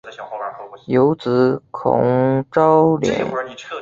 [0.87, 3.23] 有子孔昭俭。